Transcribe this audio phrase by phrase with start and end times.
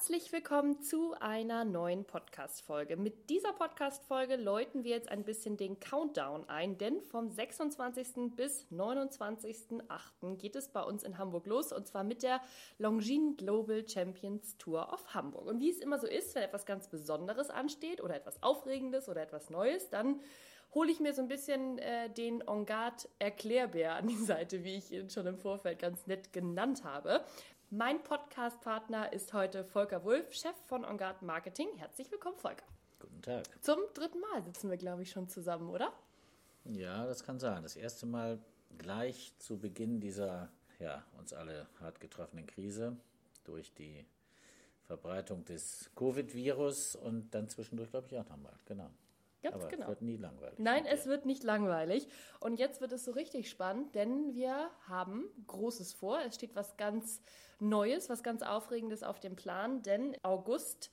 [0.00, 2.96] Herzlich willkommen zu einer neuen Podcast-Folge.
[2.96, 8.34] Mit dieser Podcast-Folge läuten wir jetzt ein bisschen den Countdown ein, denn vom 26.
[8.34, 10.36] bis 29.08.
[10.38, 12.40] geht es bei uns in Hamburg los und zwar mit der
[12.78, 15.44] Longines Global Champions Tour of Hamburg.
[15.44, 19.20] Und wie es immer so ist, wenn etwas ganz Besonderes ansteht oder etwas Aufregendes oder
[19.20, 20.20] etwas Neues, dann
[20.74, 24.92] hole ich mir so ein bisschen äh, den Engard Erklärbär an die Seite, wie ich
[24.92, 27.24] ihn schon im Vorfeld ganz nett genannt habe.
[27.72, 31.68] Mein Podcast-Partner ist heute Volker Wulff, Chef von OnGuard Marketing.
[31.76, 32.64] Herzlich willkommen, Volker.
[32.98, 33.44] Guten Tag.
[33.62, 35.92] Zum dritten Mal sitzen wir, glaube ich, schon zusammen, oder?
[36.64, 37.62] Ja, das kann sein.
[37.62, 38.40] Das erste Mal
[38.76, 42.96] gleich zu Beginn dieser, ja, uns alle hart getroffenen Krise
[43.44, 44.04] durch die
[44.88, 48.58] Verbreitung des Covid-Virus und dann zwischendurch, glaube ich, auch nochmal.
[48.64, 48.90] Genau.
[49.42, 49.84] Ganz Aber genau.
[49.84, 50.58] Es wird nie langweilig.
[50.58, 52.08] Nein, es wird nicht langweilig.
[52.40, 56.20] Und jetzt wird es so richtig spannend, denn wir haben Großes vor.
[56.26, 57.22] Es steht was ganz
[57.58, 60.90] Neues, was ganz Aufregendes auf dem Plan, denn August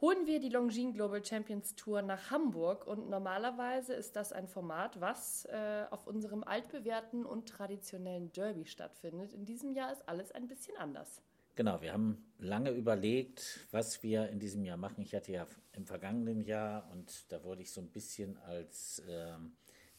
[0.00, 5.00] holen wir die Longines Global Champions Tour nach Hamburg und normalerweise ist das ein Format,
[5.00, 9.32] was äh, auf unserem altbewährten und traditionellen Derby stattfindet.
[9.32, 11.20] In diesem Jahr ist alles ein bisschen anders.
[11.58, 15.02] Genau, wir haben lange überlegt, was wir in diesem Jahr machen.
[15.02, 19.32] Ich hatte ja im vergangenen Jahr, und da wurde ich so ein bisschen als äh,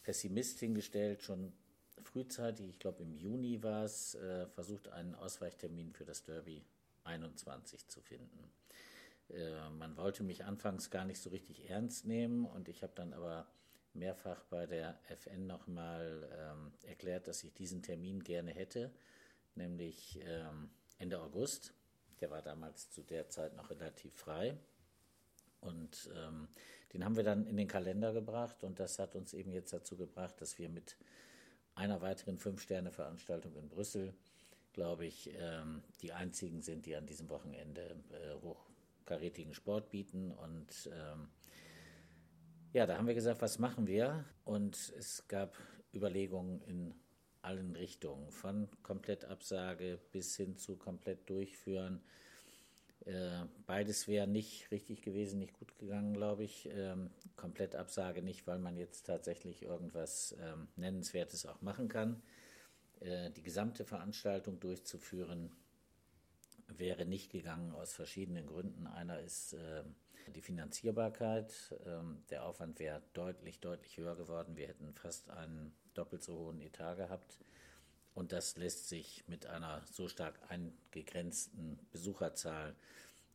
[0.02, 1.52] Pessimist hingestellt, schon
[2.02, 6.64] frühzeitig, ich glaube im Juni war es, äh, versucht, einen Ausweichtermin für das Derby
[7.04, 8.50] 21 zu finden.
[9.30, 13.12] Äh, man wollte mich anfangs gar nicht so richtig ernst nehmen und ich habe dann
[13.12, 13.46] aber
[13.94, 18.94] mehrfach bei der FN nochmal ähm, erklärt, dass ich diesen Termin gerne hätte,
[19.56, 21.74] nämlich ähm, Ende August.
[22.22, 24.58] Der war damals zu der Zeit noch relativ frei.
[25.62, 26.48] Und ähm,
[26.94, 29.98] den haben wir dann in den Kalender gebracht und das hat uns eben jetzt dazu
[29.98, 30.96] gebracht, dass wir mit
[31.76, 34.14] einer weiteren Fünf-Sterne-Veranstaltung in Brüssel,
[34.74, 40.32] glaube ich, ähm, die einzigen sind, die an diesem Wochenende äh, hochkarätigen Sport bieten.
[40.32, 41.30] Und ähm,
[42.74, 44.26] ja, da haben wir gesagt, was machen wir?
[44.46, 45.56] Und es gab
[45.94, 46.94] Überlegungen in
[47.42, 52.02] allen Richtungen, von Komplettabsage bis hin zu komplett durchführen.
[53.06, 56.70] Äh, beides wäre nicht richtig gewesen, nicht gut gegangen, glaube ich.
[56.72, 62.22] Ähm, Komplettabsage nicht, weil man jetzt tatsächlich irgendwas ähm, Nennenswertes auch machen kann.
[63.00, 65.52] Äh, die gesamte Veranstaltung durchzuführen
[66.78, 68.88] wäre nicht gegangen aus verschiedenen Gründen.
[68.88, 69.84] Einer ist äh,
[70.36, 71.54] die Finanzierbarkeit.
[71.86, 74.56] Ähm, der Aufwand wäre deutlich, deutlich höher geworden.
[74.56, 77.40] Wir hätten fast einen doppelt so hohen Etat gehabt.
[78.14, 82.76] Und das lässt sich mit einer so stark eingegrenzten Besucherzahl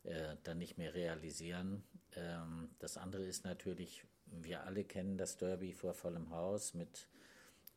[0.04, 1.82] äh, dann nicht mehr realisieren.
[2.16, 7.08] Ähm, das andere ist natürlich, wir alle kennen das Derby vor vollem Haus mit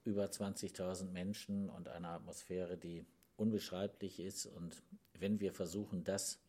[0.04, 4.46] über 20.000 Menschen und einer Atmosphäre, die unbeschreiblich ist.
[4.46, 4.82] Und
[5.20, 6.40] wenn wir versuchen, das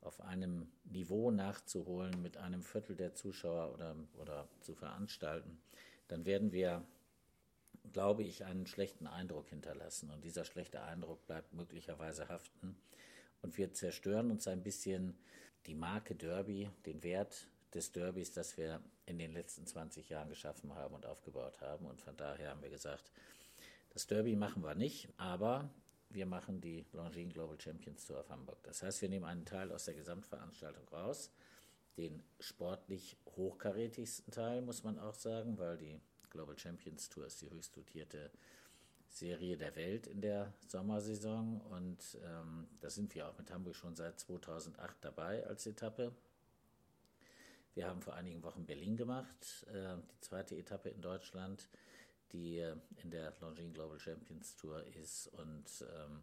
[0.00, 5.58] auf einem Niveau nachzuholen mit einem Viertel der Zuschauer oder, oder zu veranstalten,
[6.08, 6.86] dann werden wir
[7.92, 10.10] glaube ich, einen schlechten Eindruck hinterlassen.
[10.10, 12.76] Und dieser schlechte Eindruck bleibt möglicherweise haften.
[13.42, 15.16] Und wir zerstören uns ein bisschen
[15.66, 20.74] die Marke Derby, den Wert des Derbys, das wir in den letzten 20 Jahren geschaffen
[20.74, 21.86] haben und aufgebaut haben.
[21.86, 23.10] Und von daher haben wir gesagt,
[23.90, 25.70] das Derby machen wir nicht, aber
[26.16, 28.56] wir machen die Longines Global Champions Tour auf Hamburg.
[28.62, 31.30] Das heißt, wir nehmen einen Teil aus der Gesamtveranstaltung raus,
[31.98, 36.00] den sportlich hochkarätigsten Teil, muss man auch sagen, weil die
[36.30, 38.30] Global Champions Tour ist die höchst dotierte
[39.10, 43.94] Serie der Welt in der Sommersaison und ähm, da sind wir auch mit Hamburg schon
[43.94, 46.12] seit 2008 dabei als Etappe.
[47.74, 51.68] Wir haben vor einigen Wochen Berlin gemacht, äh, die zweite Etappe in Deutschland,
[52.32, 52.58] die
[53.02, 56.22] in der Longines Global Champions Tour ist und ähm,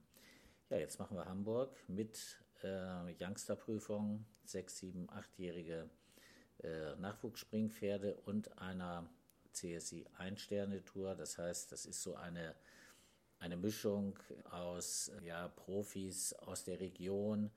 [0.69, 5.89] ja, jetzt machen wir Hamburg mit äh, Youngsterprüfung, sechs, sieben, achtjährige
[6.63, 9.09] äh, Nachwuchsspringpferde und einer
[9.51, 11.15] CSI Ein-Sterne-Tour.
[11.15, 12.55] Das heißt, das ist so eine,
[13.39, 14.17] eine Mischung
[14.49, 17.51] aus ja, Profis aus der Region,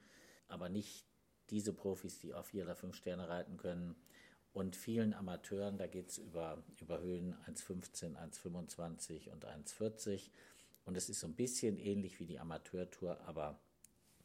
[0.49, 1.06] aber nicht
[1.50, 3.96] diese Profis, die auf vier oder fünf Sterne reiten können.
[4.56, 10.30] Und vielen Amateuren, da geht es über, über Höhen 1,15, 1,25 und 1,40.
[10.86, 13.60] Und es ist so ein bisschen ähnlich wie die Amateurtour, aber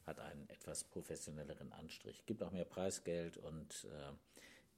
[0.05, 2.25] hat einen etwas professionelleren Anstrich.
[2.25, 4.13] Gibt auch mehr Preisgeld und äh,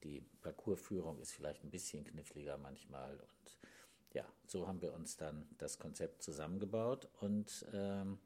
[0.03, 3.11] die Parcoursführung ist vielleicht ein bisschen kniffliger manchmal.
[3.11, 3.57] Und
[4.13, 8.17] ja, so haben wir uns dann das Konzept zusammengebaut und ähm,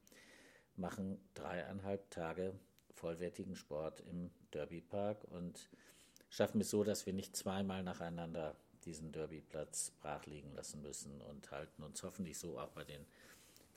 [0.77, 2.53] machen dreieinhalb Tage
[2.93, 5.69] vollwertigen Sport im Derbypark und
[6.29, 11.51] schaffen es so, dass wir nicht zweimal nacheinander diesen Derbyplatz brach liegen lassen müssen und
[11.51, 13.05] halten uns hoffentlich so auch bei den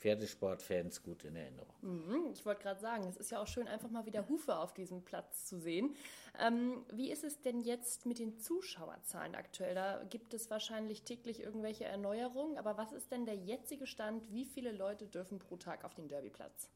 [0.01, 1.75] Pferdesportfans gut in Erinnerung.
[1.81, 4.73] Mhm, ich wollte gerade sagen, es ist ja auch schön, einfach mal wieder Hufe auf
[4.73, 5.95] diesem Platz zu sehen.
[6.39, 9.75] Ähm, wie ist es denn jetzt mit den Zuschauerzahlen aktuell?
[9.75, 14.31] Da gibt es wahrscheinlich täglich irgendwelche Erneuerungen, aber was ist denn der jetzige Stand?
[14.31, 16.71] Wie viele Leute dürfen pro Tag auf den Derbyplatz?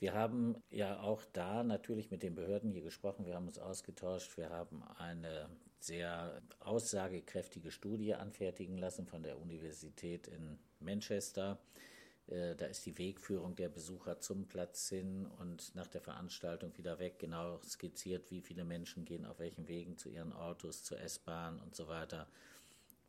[0.00, 4.38] Wir haben ja auch da natürlich mit den Behörden hier gesprochen, wir haben uns ausgetauscht,
[4.38, 11.58] wir haben eine sehr aussagekräftige Studie anfertigen lassen von der Universität in Manchester.
[12.28, 16.98] Äh, da ist die Wegführung der Besucher zum Platz hin und nach der Veranstaltung wieder
[16.98, 21.60] weg genau skizziert, wie viele Menschen gehen auf welchen Wegen zu ihren Autos, zur S-Bahn
[21.60, 22.26] und so weiter.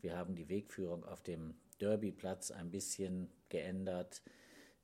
[0.01, 4.21] Wir haben die Wegführung auf dem Derbyplatz ein bisschen geändert.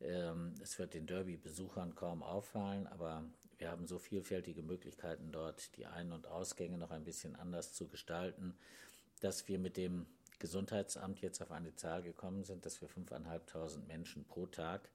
[0.02, 3.24] Ähm, es wird den Derby-Besuchern kaum auffallen, aber
[3.58, 7.88] wir haben so vielfältige Möglichkeiten dort, die Ein- und Ausgänge noch ein bisschen anders zu
[7.88, 8.56] gestalten,
[9.20, 10.06] dass wir mit dem
[10.40, 14.90] Gesundheitsamt jetzt auf eine Zahl gekommen sind, dass wir 5.500 Menschen pro Tag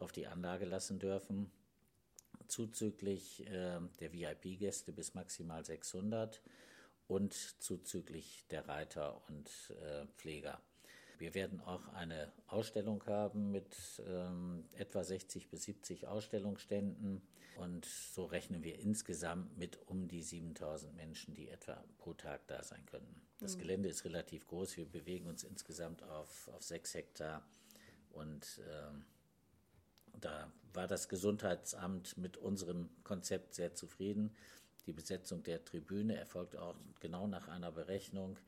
[0.00, 1.52] auf die Anlage lassen dürfen,
[2.48, 6.42] zuzüglich äh, der VIP-Gäste bis maximal 600
[7.06, 9.48] und zuzüglich der Reiter und
[9.82, 10.60] äh, Pfleger.
[11.20, 13.76] Wir werden auch eine Ausstellung haben mit
[14.06, 17.20] ähm, etwa 60 bis 70 Ausstellungsständen
[17.56, 22.62] und so rechnen wir insgesamt mit um die 7000 Menschen, die etwa pro Tag da
[22.62, 23.20] sein können.
[23.38, 23.60] Das mhm.
[23.60, 24.78] Gelände ist relativ groß.
[24.78, 27.46] Wir bewegen uns insgesamt auf, auf sechs Hektar
[28.12, 29.04] und ähm,
[30.18, 34.34] da war das Gesundheitsamt mit unserem Konzept sehr zufrieden.
[34.86, 38.38] Die Besetzung der Tribüne erfolgt auch genau nach einer Berechnung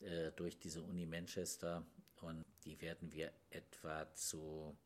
[0.00, 1.86] äh, durch diese Uni Manchester
[2.22, 4.76] und die werden wir etwa zu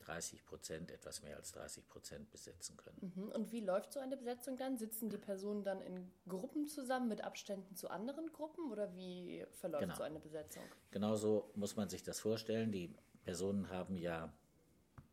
[0.00, 3.12] 30 Prozent, etwas mehr als 30 Prozent besetzen können.
[3.14, 3.28] Mhm.
[3.30, 4.76] Und wie läuft so eine Besetzung dann?
[4.76, 9.84] Sitzen die Personen dann in Gruppen zusammen mit Abständen zu anderen Gruppen oder wie verläuft
[9.84, 9.96] genau.
[9.96, 10.62] so eine Besetzung?
[10.90, 12.70] Genauso muss man sich das vorstellen.
[12.70, 12.94] Die
[13.24, 14.32] Personen haben ja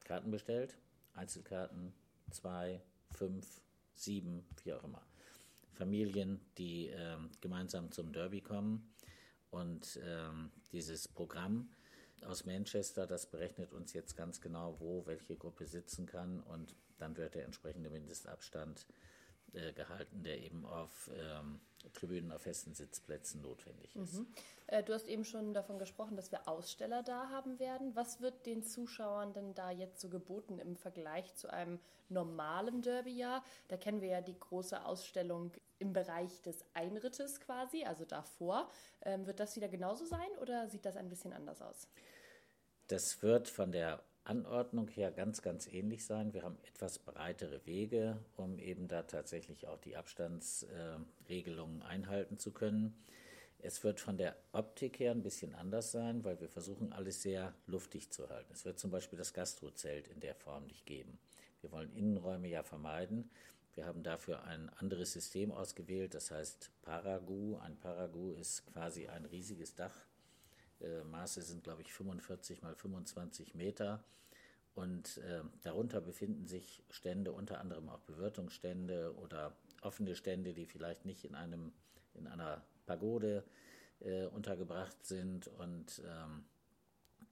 [0.03, 0.77] Karten bestellt,
[1.13, 1.93] Einzelkarten,
[2.31, 2.81] zwei,
[3.11, 3.61] fünf,
[3.93, 5.01] sieben, wie auch immer.
[5.73, 8.91] Familien, die äh, gemeinsam zum Derby kommen
[9.51, 10.29] und äh,
[10.71, 11.69] dieses Programm
[12.25, 17.17] aus Manchester, das berechnet uns jetzt ganz genau, wo welche Gruppe sitzen kann und dann
[17.17, 18.85] wird der entsprechende Mindestabstand
[19.53, 21.59] äh, gehalten, der eben auf ähm,
[21.93, 24.19] Tribünen auf festen Sitzplätzen notwendig ist.
[24.19, 24.27] Mhm.
[24.67, 27.95] Äh, du hast eben schon davon gesprochen, dass wir Aussteller da haben werden.
[27.95, 33.43] Was wird den Zuschauern denn da jetzt so geboten im Vergleich zu einem normalen Derbyjahr?
[33.67, 35.51] Da kennen wir ja die große Ausstellung
[35.81, 38.69] im Bereich des Einrittes quasi, also davor.
[39.01, 41.87] Ähm, wird das wieder genauso sein oder sieht das ein bisschen anders aus?
[42.87, 46.33] Das wird von der Anordnung her ganz, ganz ähnlich sein.
[46.33, 52.51] Wir haben etwas breitere Wege, um eben da tatsächlich auch die Abstandsregelungen äh, einhalten zu
[52.51, 53.03] können.
[53.63, 57.53] Es wird von der Optik her ein bisschen anders sein, weil wir versuchen, alles sehr
[57.67, 58.51] luftig zu halten.
[58.53, 61.19] Es wird zum Beispiel das Gastrozelt in der Form nicht geben.
[61.61, 63.29] Wir wollen Innenräume ja vermeiden.
[63.75, 67.57] Wir haben dafür ein anderes System ausgewählt, das heißt Paragu.
[67.57, 69.93] Ein Paragu ist quasi ein riesiges Dach
[70.81, 74.03] äh, Maße sind, glaube ich, 45 mal 25 Meter.
[74.73, 81.05] Und äh, darunter befinden sich Stände, unter anderem auch Bewirtungsstände oder offene Stände, die vielleicht
[81.05, 81.73] nicht in, einem,
[82.13, 83.43] in einer Pagode
[83.99, 85.47] äh, untergebracht sind.
[85.47, 86.45] Und ähm,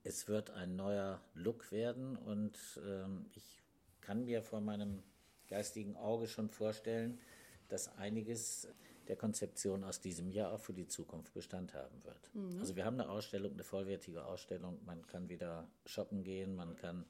[0.04, 2.16] es wird ein neuer Look werden.
[2.16, 3.62] Und ähm, ich
[4.00, 5.02] kann mir vor meinem
[5.50, 7.20] geistigen Auge schon vorstellen,
[7.68, 8.68] dass einiges
[9.08, 12.34] der Konzeption aus diesem Jahr auch für die Zukunft Bestand haben wird.
[12.34, 12.60] Mhm.
[12.60, 14.78] Also wir haben eine Ausstellung, eine vollwertige Ausstellung.
[14.86, 17.04] Man kann wieder shoppen gehen, man kann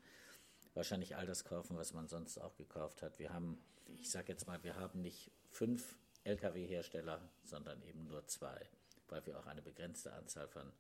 [0.75, 3.19] wahrscheinlich all das kaufen, was man sonst auch gekauft hat.
[3.19, 3.59] Wir haben,
[3.99, 8.69] ich sage jetzt mal, wir haben nicht fünf Lkw-Hersteller, sondern eben nur zwei,
[9.09, 10.73] weil wir auch eine begrenzte Anzahl von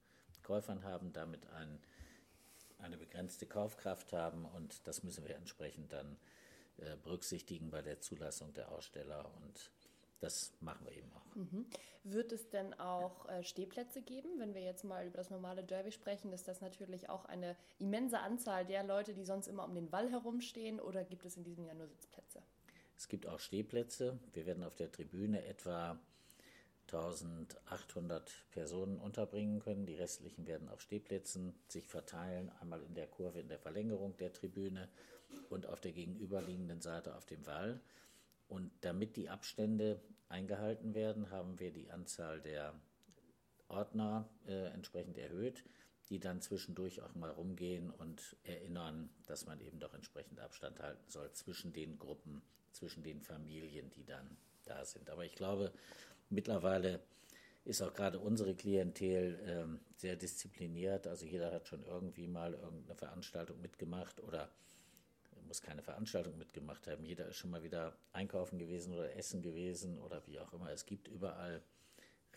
[0.42, 1.80] Käufern haben, damit ein,
[2.78, 6.16] eine begrenzte Kaufkraft haben und das müssen wir entsprechend dann
[6.80, 9.70] äh, berücksichtigen bei der Zulassung der Aussteller und
[10.20, 11.34] das machen wir eben auch.
[11.34, 11.66] Mhm.
[12.04, 14.38] Wird es denn auch äh, Stehplätze geben?
[14.38, 18.20] Wenn wir jetzt mal über das normale Derby sprechen, ist das natürlich auch eine immense
[18.20, 21.64] Anzahl der Leute, die sonst immer um den Wall herumstehen oder gibt es in diesem
[21.64, 22.42] Jahr nur Sitzplätze?
[22.96, 24.18] Es gibt auch Stehplätze.
[24.32, 25.98] Wir werden auf der Tribüne etwa
[26.92, 29.86] 1800 Personen unterbringen können.
[29.86, 34.32] Die restlichen werden auf Stehplätzen sich verteilen, einmal in der Kurve in der Verlängerung der
[34.32, 34.88] Tribüne
[35.48, 37.80] und auf der gegenüberliegenden Seite auf dem Wall.
[38.48, 42.74] Und damit die Abstände eingehalten werden, haben wir die Anzahl der
[43.68, 45.64] Ordner äh, entsprechend erhöht.
[46.08, 51.08] die dann zwischendurch auch mal rumgehen und erinnern, dass man eben doch entsprechend Abstand halten
[51.08, 52.42] soll zwischen den Gruppen,
[52.72, 55.08] zwischen den Familien, die dann da sind.
[55.08, 55.72] Aber ich glaube,
[56.30, 57.00] mittlerweile
[57.64, 61.06] ist auch gerade unsere Klientel ähm, sehr diszipliniert.
[61.06, 64.50] Also jeder hat schon irgendwie mal irgendeine Veranstaltung mitgemacht oder
[65.50, 67.04] muss keine Veranstaltung mitgemacht haben.
[67.04, 70.70] Jeder ist schon mal wieder einkaufen gewesen oder essen gewesen oder wie auch immer.
[70.70, 71.60] Es gibt überall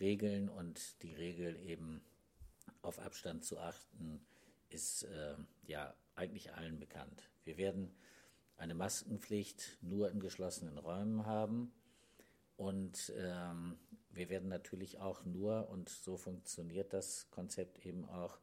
[0.00, 2.02] Regeln und die Regel eben
[2.82, 4.20] auf Abstand zu achten
[4.68, 7.30] ist äh, ja eigentlich allen bekannt.
[7.44, 7.94] Wir werden
[8.56, 11.72] eine Maskenpflicht nur in geschlossenen Räumen haben
[12.56, 13.78] und ähm,
[14.16, 18.38] wir werden natürlich auch nur, und so funktioniert das Konzept eben auch,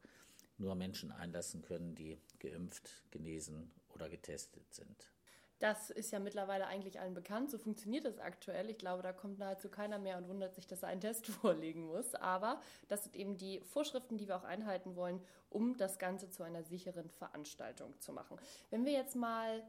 [0.58, 5.12] nur Menschen einlassen können, die geimpft, genesen oder getestet sind.
[5.58, 7.50] Das ist ja mittlerweile eigentlich allen bekannt.
[7.50, 8.68] So funktioniert es aktuell.
[8.68, 11.86] Ich glaube, da kommt nahezu keiner mehr und wundert sich, dass er einen Test vorlegen
[11.86, 12.16] muss.
[12.16, 16.42] Aber das sind eben die Vorschriften, die wir auch einhalten wollen, um das Ganze zu
[16.42, 18.38] einer sicheren Veranstaltung zu machen.
[18.70, 19.62] Wenn wir jetzt mal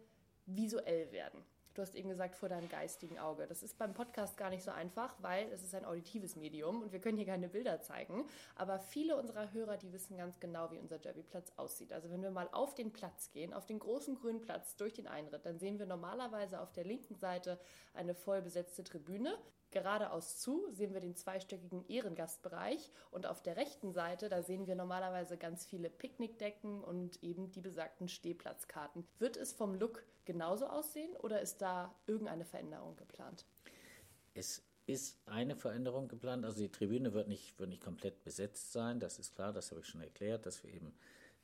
[0.48, 1.44] visuell werden.
[1.74, 3.48] Du hast eben gesagt, vor deinem geistigen Auge.
[3.48, 6.92] Das ist beim Podcast gar nicht so einfach, weil es ist ein auditives Medium und
[6.92, 8.26] wir können hier keine Bilder zeigen.
[8.56, 11.92] Aber viele unserer Hörer, die wissen ganz genau, wie unser Derbyplatz aussieht.
[11.92, 15.08] Also wenn wir mal auf den Platz gehen, auf den großen grünen Platz durch den
[15.08, 17.60] Einritt, dann sehen wir normalerweise auf der linken Seite
[17.94, 19.36] eine voll besetzte Tribüne
[19.74, 24.76] Geradeaus zu sehen wir den zweistöckigen Ehrengastbereich und auf der rechten Seite, da sehen wir
[24.76, 29.06] normalerweise ganz viele Picknickdecken und eben die besagten Stehplatzkarten.
[29.20, 33.46] Wird es vom Look genauso aussehen oder ist da irgendeine Veränderung geplant?
[34.34, 36.46] Es ist eine Veränderung geplant.
[36.46, 39.82] Also die Tribüne wird nicht, wird nicht komplett besetzt sein, das ist klar, das habe
[39.82, 40.94] ich schon erklärt, dass wir eben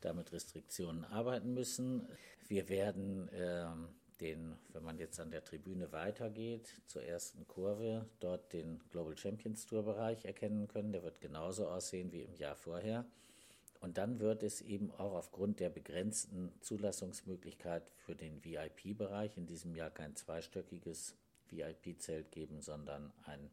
[0.01, 2.07] damit Restriktionen arbeiten müssen.
[2.47, 8.53] Wir werden ähm, den, wenn man jetzt an der Tribüne weitergeht, zur ersten Kurve, dort
[8.53, 10.91] den Global Champions Tour Bereich erkennen können.
[10.91, 13.05] Der wird genauso aussehen wie im Jahr vorher.
[13.79, 19.73] Und dann wird es eben auch aufgrund der begrenzten Zulassungsmöglichkeit für den VIP-Bereich in diesem
[19.73, 21.15] Jahr kein zweistöckiges
[21.49, 23.49] VIP-Zelt geben, sondern ein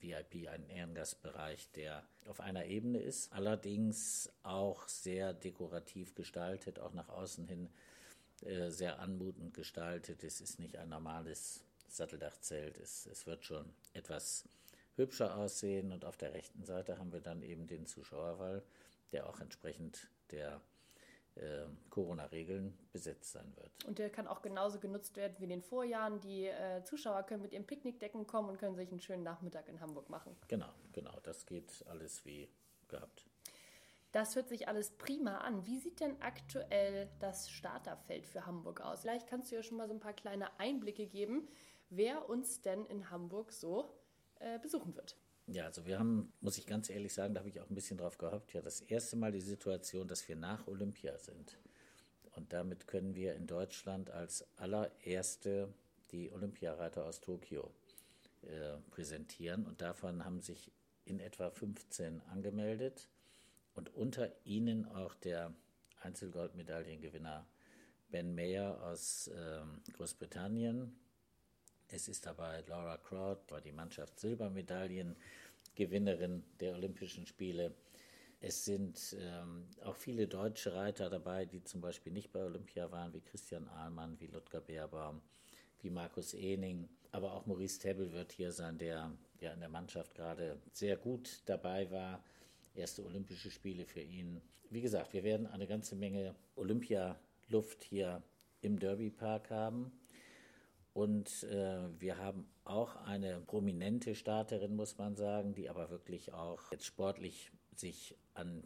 [0.00, 7.08] VIP, einen Ehrengastbereich, der auf einer Ebene ist, allerdings auch sehr dekorativ gestaltet, auch nach
[7.08, 7.68] außen hin
[8.42, 10.22] äh, sehr anmutend gestaltet.
[10.24, 12.78] Es ist nicht ein normales Satteldachzelt.
[12.78, 14.44] Es, es wird schon etwas
[14.96, 15.92] hübscher aussehen.
[15.92, 18.62] Und auf der rechten Seite haben wir dann eben den Zuschauerwall,
[19.12, 20.60] der auch entsprechend der
[21.36, 23.84] äh, Corona-Regeln besetzt sein wird.
[23.84, 26.20] Und der kann auch genauso genutzt werden wie in den Vorjahren.
[26.20, 29.80] Die äh, Zuschauer können mit ihren Picknickdecken kommen und können sich einen schönen Nachmittag in
[29.80, 30.36] Hamburg machen.
[30.48, 31.18] Genau, genau.
[31.22, 32.48] Das geht alles wie
[32.88, 33.26] gehabt.
[34.12, 35.66] Das hört sich alles prima an.
[35.66, 39.02] Wie sieht denn aktuell das Starterfeld für Hamburg aus?
[39.02, 41.48] Vielleicht kannst du ja schon mal so ein paar kleine Einblicke geben,
[41.90, 43.92] wer uns denn in Hamburg so
[44.40, 45.16] äh, besuchen wird.
[45.48, 47.98] Ja, also wir haben, muss ich ganz ehrlich sagen, da habe ich auch ein bisschen
[47.98, 51.56] drauf gehofft, ja, das erste Mal die Situation, dass wir nach Olympia sind.
[52.34, 55.72] Und damit können wir in Deutschland als allererste
[56.10, 57.70] die Olympiareiter aus Tokio
[58.42, 59.66] äh, präsentieren.
[59.66, 60.70] Und davon haben sich
[61.04, 63.08] in etwa 15 angemeldet
[63.76, 65.54] und unter ihnen auch der
[66.00, 67.46] Einzelgoldmedaillengewinner
[68.08, 70.98] Ben Mayer aus ähm, Großbritannien.
[71.88, 77.74] Es ist dabei Laura Crowd, war die Mannschaft Silbermedaillengewinnerin der Olympischen Spiele.
[78.40, 83.14] Es sind ähm, auch viele deutsche Reiter dabei, die zum Beispiel nicht bei Olympia waren,
[83.14, 85.22] wie Christian Ahlmann, wie Ludger Beerbaum,
[85.80, 86.88] wie Markus Ehning.
[87.12, 91.42] Aber auch Maurice Tebbel wird hier sein, der ja in der Mannschaft gerade sehr gut
[91.46, 92.24] dabei war
[92.76, 94.40] erste Olympische Spiele für ihn.
[94.70, 98.22] Wie gesagt, wir werden eine ganze Menge Olympialuft hier
[98.60, 99.92] im Derby Park haben.
[100.92, 106.72] Und äh, wir haben auch eine prominente Starterin, muss man sagen, die aber wirklich auch
[106.72, 108.64] jetzt sportlich sich an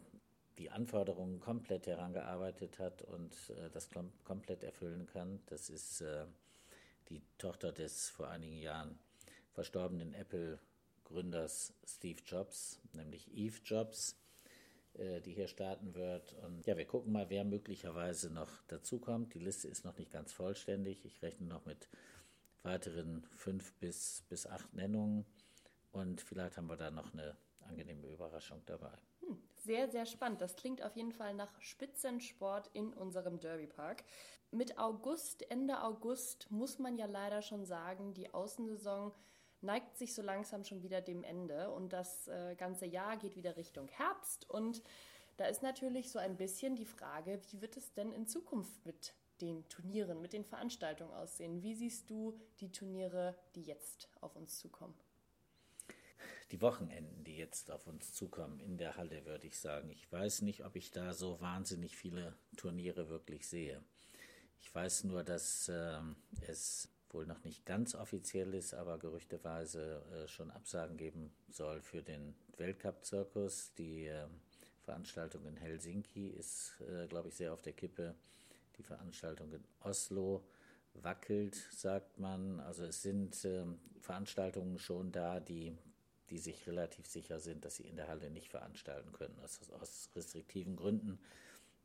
[0.57, 5.41] die Anforderungen komplett herangearbeitet hat und äh, das kom komplett erfüllen kann.
[5.47, 6.25] Das ist äh,
[7.09, 8.97] die Tochter des vor einigen Jahren
[9.51, 10.59] verstorbenen Apple
[11.11, 14.15] Gründers Steve Jobs, nämlich Eve Jobs,
[14.93, 16.33] äh, die hier starten wird.
[16.43, 19.33] Und ja, wir gucken mal, wer möglicherweise noch dazukommt.
[19.33, 21.05] Die Liste ist noch nicht ganz vollständig.
[21.05, 21.89] Ich rechne noch mit
[22.63, 25.25] weiteren fünf bis, bis acht Nennungen.
[25.91, 27.35] Und vielleicht haben wir da noch eine
[27.67, 28.93] angenehme Überraschung dabei.
[29.21, 30.41] Hm, sehr, sehr spannend.
[30.41, 34.03] Das klingt auf jeden Fall nach Spitzensport in unserem Derbypark.
[34.51, 39.13] Mit August, Ende August, muss man ja leider schon sagen, die Außensaison
[39.61, 43.57] neigt sich so langsam schon wieder dem Ende und das äh, ganze Jahr geht wieder
[43.57, 44.81] Richtung Herbst und
[45.37, 49.13] da ist natürlich so ein bisschen die Frage, wie wird es denn in Zukunft mit
[49.39, 51.63] den Turnieren, mit den Veranstaltungen aussehen?
[51.63, 54.93] Wie siehst du die Turniere, die jetzt auf uns zukommen?
[56.51, 59.89] die Wochenenden, die jetzt auf uns zukommen in der Halle, würde ich sagen.
[59.89, 63.81] Ich weiß nicht, ob ich da so wahnsinnig viele Turniere wirklich sehe.
[64.59, 66.01] Ich weiß nur, dass äh,
[66.41, 72.01] es wohl noch nicht ganz offiziell ist, aber gerüchteweise äh, schon Absagen geben soll für
[72.01, 73.73] den Weltcup-Zirkus.
[73.77, 74.27] Die äh,
[74.83, 78.15] Veranstaltung in Helsinki ist, äh, glaube ich, sehr auf der Kippe.
[78.77, 80.43] Die Veranstaltung in Oslo
[80.93, 82.59] wackelt, sagt man.
[82.59, 85.77] Also es sind ähm, Veranstaltungen schon da, die,
[86.29, 89.37] die sich relativ sicher sind, dass sie in der Halle nicht veranstalten können.
[89.41, 91.19] Also aus restriktiven Gründen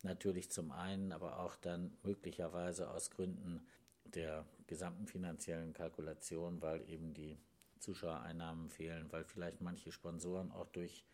[0.02, 3.66] natürlich zum einen, aber auch dann möglicherweise aus Gründen
[4.04, 7.38] der gesamten finanziellen Kalkulation, weil eben die
[7.80, 11.04] Zuschauereinnahmen fehlen, weil vielleicht manche Sponsoren auch durch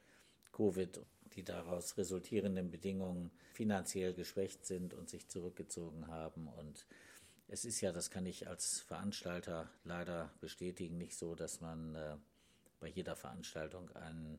[0.52, 1.00] Covid,
[1.34, 6.48] die daraus resultierenden Bedingungen finanziell geschwächt sind und sich zurückgezogen haben.
[6.48, 6.86] Und
[7.48, 12.16] es ist ja, das kann ich als Veranstalter leider bestätigen, nicht so, dass man äh,
[12.80, 14.38] bei jeder Veranstaltung ein,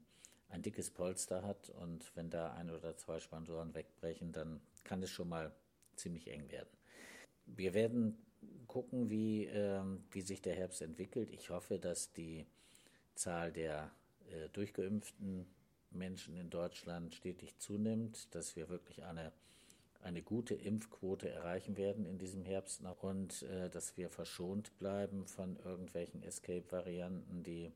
[0.50, 5.10] ein dickes Polster hat und wenn da ein oder zwei Sponsoren wegbrechen, dann kann es
[5.10, 5.52] schon mal
[5.96, 6.70] ziemlich eng werden.
[7.46, 8.18] Wir werden
[8.68, 9.82] gucken, wie, äh,
[10.12, 11.30] wie sich der Herbst entwickelt.
[11.32, 12.46] Ich hoffe, dass die
[13.16, 13.92] Zahl der
[14.32, 15.46] äh, durchgeimpften
[15.92, 19.32] Menschen in Deutschland stetig zunimmt, dass wir wirklich eine,
[20.02, 25.28] eine gute Impfquote erreichen werden in diesem Herbst noch und äh, dass wir verschont bleiben
[25.28, 27.72] von irgendwelchen Escape-Varianten, die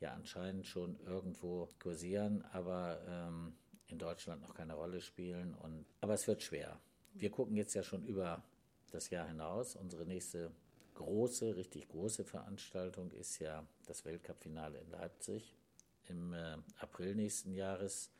[0.00, 3.52] ja anscheinend schon irgendwo kursieren, aber ähm,
[3.86, 5.54] in Deutschland noch keine Rolle spielen.
[5.54, 6.80] Und, aber es wird schwer.
[7.12, 8.42] Wir gucken jetzt ja schon über
[8.90, 9.76] das Jahr hinaus.
[9.76, 10.50] Unsere nächste
[10.94, 15.56] große, richtig große Veranstaltung ist ja das Weltcup-Finale in Leipzig
[16.04, 18.10] im äh, April nächsten Jahres.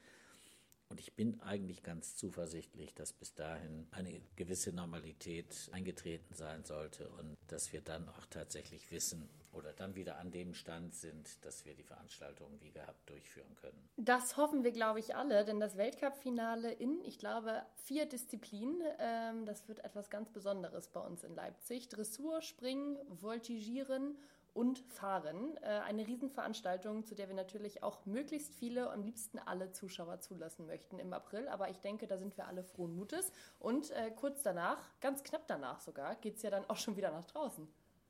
[0.91, 7.09] Und ich bin eigentlich ganz zuversichtlich, dass bis dahin eine gewisse Normalität eingetreten sein sollte
[7.11, 11.65] und dass wir dann auch tatsächlich wissen oder dann wieder an dem Stand sind, dass
[11.65, 13.89] wir die Veranstaltung wie gehabt durchführen können.
[13.97, 19.47] Das hoffen wir, glaube ich, alle, denn das Weltcup-Finale in, ich glaube, vier Disziplinen, ähm,
[19.47, 21.89] das wird etwas ganz Besonderes bei uns in Leipzig.
[21.89, 24.17] Dressur, Springen, Voltigieren
[24.55, 25.57] und Fahren.
[25.63, 30.67] Äh, eine Riesenveranstaltung, zu der wir natürlich auch möglichst viele, am liebsten alle Zuschauer zulassen
[30.67, 31.49] möchten im April.
[31.49, 33.33] Aber ich denke, da sind wir alle frohen Mutes.
[33.59, 37.11] Und äh, kurz danach, ganz knapp danach sogar, geht es ja dann auch schon wieder
[37.11, 37.69] nach draußen.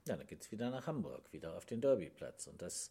[0.08, 2.46] Ja, dann geht es wieder nach Hamburg, wieder auf den Derbyplatz.
[2.46, 2.90] Und das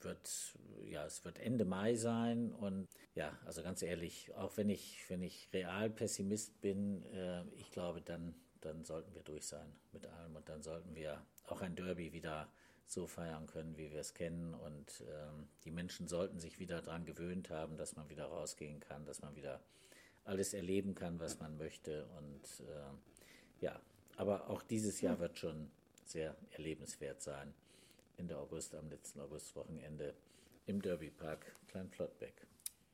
[0.00, 2.52] wird, ja, es wird Ende Mai sein.
[2.52, 7.70] Und ja, also ganz ehrlich, auch wenn ich, wenn ich real Pessimist bin, äh, ich
[7.70, 10.36] glaube, dann, dann sollten wir durch sein mit allem.
[10.36, 12.48] Und dann sollten wir auch ein Derby wieder
[12.88, 14.54] so feiern können, wie wir es kennen.
[14.54, 19.04] Und ähm, die Menschen sollten sich wieder daran gewöhnt haben, dass man wieder rausgehen kann,
[19.04, 19.60] dass man wieder
[20.24, 22.06] alles erleben kann, was man möchte.
[22.18, 23.80] Und äh, ja,
[24.16, 25.70] aber auch dieses Jahr wird schon
[26.04, 27.54] sehr erlebenswert sein.
[28.16, 30.14] Ende August, am letzten Augustwochenende
[30.66, 32.34] im Derbypark Kleinflottbeck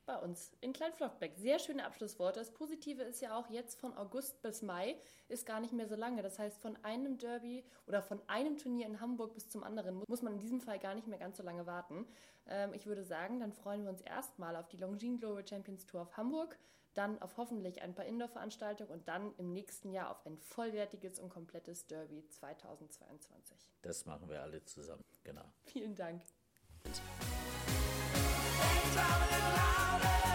[0.06, 1.36] bei uns in Kleinflockbeck.
[1.36, 2.40] Sehr schöne Abschlussworte.
[2.40, 4.96] Das Positive ist ja auch jetzt von August bis Mai
[5.28, 6.22] ist gar nicht mehr so lange.
[6.22, 10.22] Das heißt, von einem Derby oder von einem Turnier in Hamburg bis zum anderen muss
[10.22, 12.06] man in diesem Fall gar nicht mehr ganz so lange warten.
[12.46, 16.02] Ähm, ich würde sagen, dann freuen wir uns erstmal auf die Longines Global Champions Tour
[16.02, 16.58] auf Hamburg,
[16.94, 21.28] dann auf hoffentlich ein paar Indoor-Veranstaltungen und dann im nächsten Jahr auf ein vollwertiges und
[21.28, 23.56] komplettes Derby 2022.
[23.82, 25.44] Das machen wir alle zusammen, genau.
[25.64, 26.22] Vielen Dank.
[28.62, 30.33] Ain't driving louder.